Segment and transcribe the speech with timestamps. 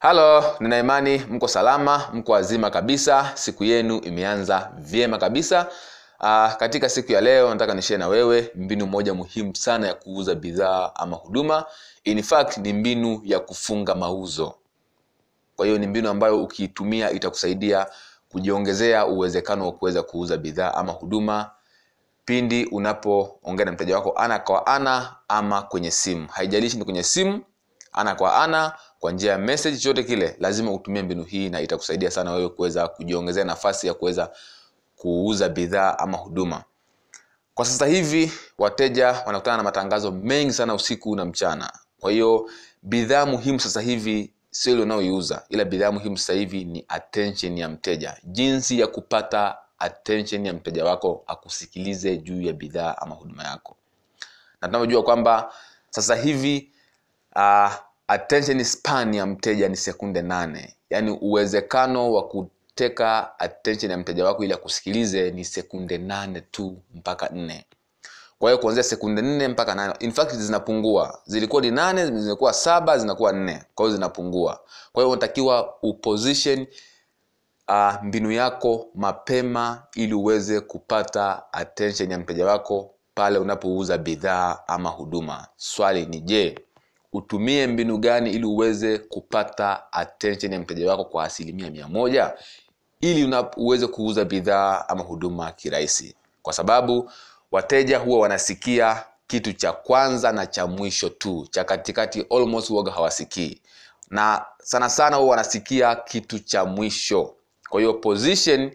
[0.00, 3.30] halo nina imani mko salama mko wazima kabisa.
[3.34, 5.66] Siku yenu imeanza vyema kabisa.
[6.20, 10.34] Uh, katika siku ya leo nataka nishee na wewe mbinu moja muhimu sana ya kuuza
[10.34, 11.64] bidhaa ama huduma.
[12.04, 14.54] In fact ni mbinu ya kufunga mauzo.
[15.56, 17.86] Kwa hiyo ni mbinu ambayo ukiitumia itakusaidia
[18.32, 21.50] kujiongezea uwezekano wa kuweza kuuza bidhaa ama huduma
[22.24, 26.26] pindi unapoongea na mteja wako ana kwa ana ama kwenye simu.
[26.32, 27.40] Haijalishi ni kwenye simu
[27.92, 32.10] ana kwa ana kwa njia ya message chochote kile lazima utumie mbinu hii na itakusaidia
[32.10, 34.30] sana wewe kuweza kujiongezea nafasi ya kuweza
[34.96, 36.64] kuuza bidhaa ama huduma.
[37.54, 41.72] Kwa sasa hivi wateja wanakutana na matangazo mengi sana usiku na mchana.
[42.00, 42.50] Kwa hiyo
[42.82, 47.68] bidhaa muhimu sasa hivi sio ile unayoiuza ila bidhaa muhimu sasa hivi ni attention ya
[47.68, 48.16] mteja.
[48.24, 53.76] Jinsi ya kupata attention ya mteja wako akusikilize juu ya bidhaa ama huduma yako.
[54.60, 55.52] Na tunavyojua kwamba
[55.90, 56.72] sasa hivi
[57.36, 57.72] uh,
[58.08, 60.74] attention span ya mteja ni sekunde nane.
[60.90, 67.28] Yaani uwezekano wa kuteka attention ya mteja wako ili akusikilize ni sekunde nane tu mpaka
[67.28, 67.64] nne.
[68.38, 71.18] Kwa hiyo kuanzia sekunde nne mpaka nane in fact zinapungua.
[71.26, 73.62] Zilikuwa ni nane zimekuwa saba zinakuwa nne.
[73.74, 74.60] Kwa hiyo zinapungua.
[74.92, 76.66] Kwa hiyo unatakiwa uposition
[77.68, 84.88] uh, mbinu yako mapema ili uweze kupata attention ya mteja wako pale unapouza bidhaa ama
[84.88, 85.46] huduma.
[85.56, 86.58] Swali ni je
[87.12, 92.34] utumie mbinu gani ili uweze kupata attention ya mteja wako kwa asilimia mia moja?
[93.00, 96.14] Ili uweze kuuza bidhaa ama huduma kirahisi.
[96.42, 97.10] Kwa sababu
[97.52, 103.60] wateja huwa wanasikia kitu cha kwanza na cha mwisho tu cha katikati almost huwaga hawasikii.
[104.10, 107.34] Na sana sana huwa wanasikia kitu cha mwisho.
[107.68, 108.70] Kwa hiyo position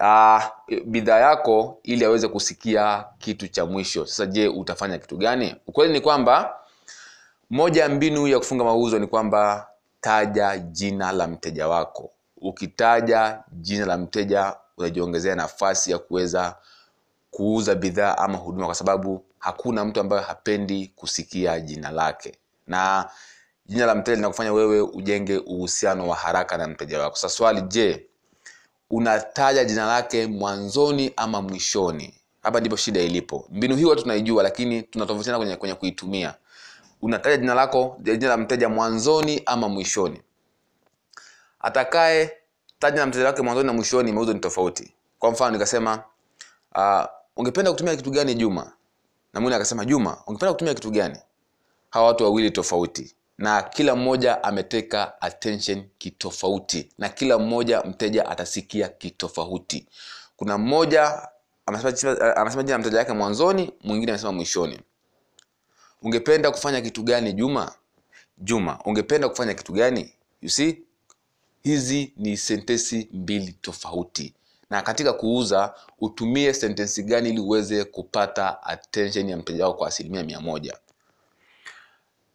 [0.00, 0.42] uh,
[0.86, 4.06] bidhaa yako ili aweze kusikia kitu cha mwisho.
[4.06, 5.56] Sasa je utafanya kitu gani?
[5.66, 6.54] Ukweli ni kwamba
[7.50, 9.68] moja ya mbinu ya kufunga mauzo ni kwamba
[10.00, 12.10] taja jina la mteja wako.
[12.36, 16.56] Ukitaja jina la mteja unajiongezea nafasi ya kuweza
[17.30, 22.34] kuuza bidhaa ama huduma kwa sababu hakuna mtu ambaye hapendi kusikia jina lake.
[22.66, 23.10] Na
[23.66, 27.16] jina la mteja linakufanya wewe ujenge uhusiano wa haraka na mteja wako.
[27.16, 28.06] Sasa swali je
[28.90, 32.14] unataja jina lake mwanzoni ama mwishoni?
[32.42, 33.46] Hapa ndipo shida ilipo.
[33.50, 36.34] Mbinu hii watu tunaijua lakini tunatofautiana kwenye, kwenye kuitumia
[37.02, 40.22] unataja jina lako jina la mteja mwanzoni ama mwishoni.
[41.60, 42.32] Atakaye
[42.78, 44.94] taja mteja wake mwanzoni na mwishoni mauzo ni tofauti.
[45.18, 46.02] Kwa mfano nikasema
[46.74, 47.04] uh,
[47.36, 48.72] ungependa kutumia kitu gani juma?
[49.32, 51.18] Na mwingine akasema juma ungependa kutumia kitu gani?
[51.90, 53.14] Hawa watu wawili tofauti.
[53.38, 56.92] Na kila mmoja ameteka attention kitofauti.
[56.98, 59.86] Na kila mmoja mteja atasikia kitofauti.
[60.36, 61.28] Kuna mmoja
[61.66, 61.92] amesema
[62.62, 64.80] jina la mteja wake mwanzoni mwingine amesema mwishoni
[66.02, 67.72] ungependa kufanya kitu gani juma?
[68.38, 70.12] Juma ungependa kufanya kitu gani?
[70.42, 70.82] You see
[71.62, 74.34] hizi ni sentensi mbili tofauti.
[74.70, 80.22] Na katika kuuza utumie sentensi gani ili uweze kupata attention ya mteja wako kwa asilimia
[80.22, 80.78] mia moja.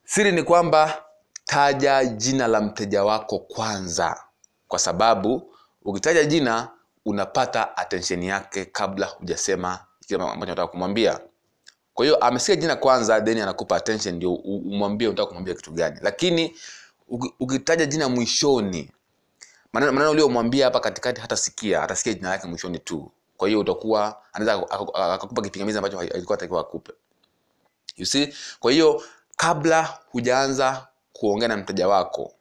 [0.06, 1.04] Siri ni kwamba
[1.46, 4.24] taja jina la mteja wako kwanza.
[4.68, 5.54] Kwa sababu
[5.86, 6.70] ukitaja jina
[7.06, 11.20] unapata attention yake kabla hujasema kile ambacho nataka kumwambia
[11.94, 16.00] kwa hiyo amesikia jina kwanza then anakupa attention ndio umwambie unataka kumwambia kitu gani.
[16.02, 16.56] Lakini
[17.40, 18.92] ukitaja jina mwishoni
[19.74, 23.12] maneno maneno uliyomwambia hapa katikati hatasikia atasikia jina lake mwishoni tu.
[23.38, 26.94] Kwa hiyo utakuwa anaweza akakupa kipingamizi ambacho alikuwa atakiwa akupe.
[27.98, 28.34] You see?
[28.60, 29.04] Kwa hiyo
[29.38, 32.34] kabla hujaanza kuongea na mteja wako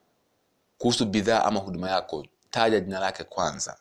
[0.79, 3.77] kuhusu bidhaa ama huduma yako taja jina lake kwanza.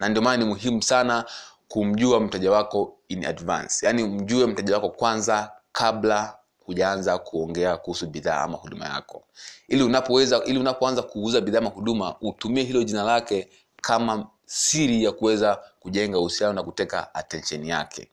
[0.00, 1.24] Na ndio maana ni muhimu sana
[1.72, 3.86] kumjua mteja wako in advance.
[3.86, 9.22] Yaani mjue mteja wako kwanza kabla hujaanza kuongea kuhusu bidhaa ama huduma yako.
[9.68, 13.48] Ili unapoweza ili unapoanza kuuza bidhaa ama huduma utumie hilo jina lake
[13.82, 18.08] kama siri ya kuweza kujenga uhusiano na kuteka attention yake.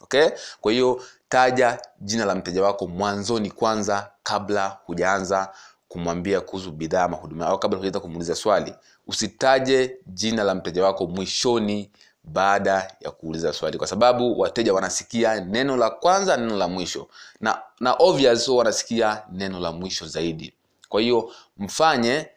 [0.00, 0.28] Okay?
[0.60, 5.52] Kwa hiyo taja jina la mteja wako mwanzoni kwanza kabla hujaanza
[5.88, 8.74] kumwambia kuhusu bidhaa ama huduma au kabla hujaanza kumuuliza swali.
[9.06, 11.90] Usitaje jina la mteja wako mwishoni
[12.24, 13.78] baada ya kuuliza swali.
[13.78, 17.08] Kwa sababu wateja wanasikia neno la kwanza neno la mwisho.
[17.40, 20.54] Na na obvious wanasikia neno la mwisho zaidi.
[20.88, 22.28] Kwa hiyo mfanye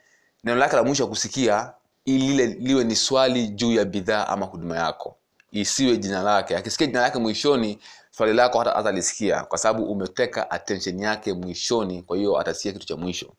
[0.44, 1.74] neno lake la mwisho kusikia
[2.06, 5.15] ili liwe ni swali juu ya bidhaa ama huduma yako.
[5.51, 6.57] Isiwe jina lake.
[6.57, 7.79] Akisikia jina lake mwishoni
[8.12, 12.95] swali lako hata atalisikia kwa sababu umeteka attention yake mwishoni kwa hiyo atasikia kitu cha
[12.97, 13.33] mwisho.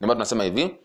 [0.00, 0.76] Ndio tunasema hivi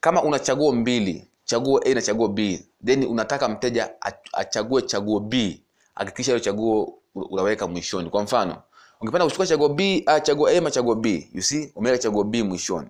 [0.00, 3.90] kama una chaguo mbili chaguo a na chaguo b then unataka mteja
[4.32, 5.62] achague chaguo b
[5.94, 8.10] hakikisha hilo chaguo unaweka mwishoni.
[8.10, 8.62] Kwa mfano
[9.00, 12.42] ungependa kuchukua chaguo b uh, chaguo a ama chaguo b you see umeweka chaguo b
[12.42, 12.88] mwishoni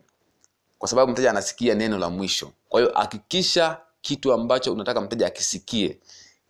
[0.79, 2.51] kwa sababu mteja anasikia neno la mwisho.
[2.69, 5.99] Kwa hiyo hakikisha kitu ambacho unataka mteja akisikie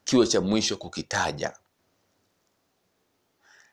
[0.04, 1.52] kiwe cha mwisho kukitaja.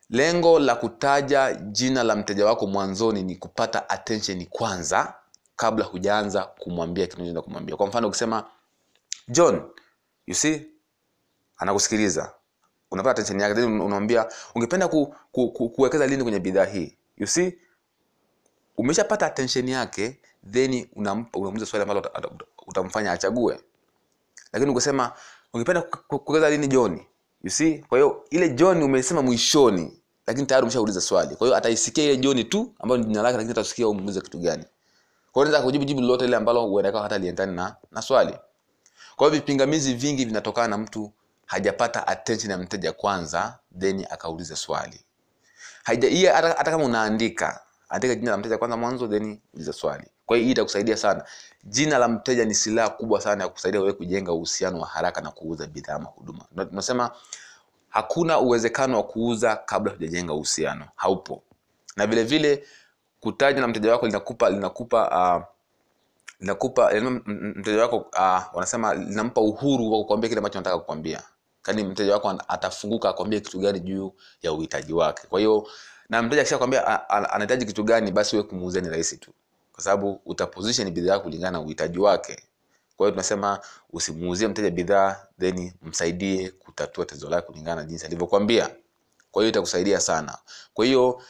[0.09, 5.13] Lengo la kutaja jina la mteja wako mwanzoni ni kupata attention kwanza
[5.61, 7.75] kabla hujaanza kumwambia kitu unachoenda kumwambia.
[7.75, 8.45] Kwa mfano ukisema
[9.27, 9.61] john
[10.27, 10.65] you see
[11.57, 12.33] anakusikiliza.
[12.91, 13.55] Unapata attention yake.
[13.55, 16.97] Then unamwambia ungependa ku, ku, ku, kuwekeza lini kwenye bidhaa hii?
[17.17, 17.53] You see
[18.77, 20.19] umeshapata attention yake
[20.51, 23.59] then unamuuliza swali ambalo uta- uta- utamfanya achague.
[24.53, 25.11] Lakini ukisema
[25.53, 26.99] ungependa ku- ku- kuwekeza lini john?
[27.43, 31.35] You see kwa hiyo ile john umesema mwishoni lakini tayari umeshauliza swali.
[31.35, 34.65] Kwa hiyo ataisikia ile john tu ambayo ni jina lake lakini atasikia umuuliza kitu gani
[35.31, 38.37] kwa hiyo kujibu jibu lolote ile ambalo huenda hata liendani na, na swali.
[39.15, 41.11] Kwa hiyo vipingamizi vingi vinatokana na mtu
[41.45, 45.01] hajapata attention ya mteja kwanza then akauliza swali.
[45.83, 50.03] Haija hii hata, hata kama unaandika andika jina la mteja kwanza mwanzo then uliza swali.
[50.25, 51.25] Kwa hiyo hii itakusaidia sana.
[51.63, 55.31] Jina la mteja ni silaha kubwa sana ya kusaidia wewe kujenga uhusiano wa haraka na
[55.31, 56.45] kuuza bidhaa ama huduma.
[56.69, 57.11] Tunasema
[57.89, 60.85] hakuna uwezekano wa kuuza kabla hujajenga uhusiano.
[60.95, 61.43] Haupo.
[61.95, 62.63] Na vile vile
[63.21, 65.43] kutaja na mteja wako linakupa linakupa uh,
[66.39, 66.91] linakupa
[67.55, 71.21] mteja wako uh, wanasema linampa uhuru wa kukwambia kile ambacho nataka kukwambia
[71.61, 75.27] kani mteja wako atafunguka akwambie kitu gani juu ya uhitaji wake.
[75.27, 75.67] Kwa hiyo
[76.09, 79.31] na mteja akishakwambia anahitaji kitu gani basi wewe kumuuzia ni rahisi tu.
[79.73, 82.43] Kwa sababu utaposition bidhaa kulingana na uhitaji wake.
[82.97, 83.59] Kwa hiyo tunasema
[83.93, 88.69] usimuuzie mteja bidhaa then msaidie kutatua tatizo lake kulingana na jinsi alivyokwambia
[89.31, 90.37] kwa hiyo itakusaidia sana.
[90.73, 91.21] Kwa hiyo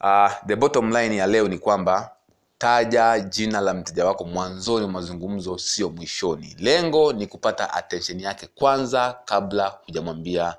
[0.00, 2.10] uh, the bottom line ya leo ni kwamba
[2.58, 6.56] taja jina la mteja wako mwanzoni wa mazungumzo sio mwishoni.
[6.58, 10.56] Lengo ni kupata attention yake kwanza kabla hujamwambia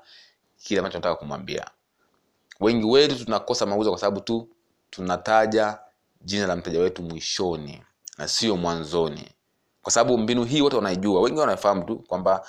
[0.56, 1.66] kile ambacho nataka kumwambia.
[2.60, 4.48] Wengi wetu tunakosa mauzo kwa sababu tu
[4.90, 5.78] tunataja
[6.20, 7.82] jina la mteja wetu mwishoni
[8.18, 9.28] na sio mwanzoni.
[9.82, 11.20] Kwa sababu mbinu hii wote wanaijua.
[11.20, 12.46] Wengi wanafahamu tu kwamba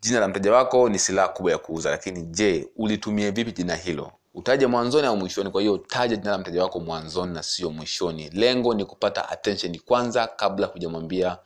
[0.00, 1.90] jina la mteja wako ni silaha kubwa ya kuuza.
[1.90, 6.38] Lakini je ulitumie vipi jina hilo utaje mwanzoni au mwishoni kwa hiyo taja jina la
[6.38, 8.30] mteja wako mwanzoni na sio mwishoni.
[8.30, 11.36] Lengo ni kupata attention kwanza kabla hujamwambia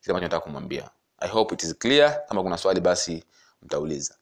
[0.00, 0.90] kile ambacho nataka kumwambia.
[1.18, 2.26] I hope it is clear.
[2.28, 3.24] Kama kuna swali basi
[3.62, 4.14] mtauliza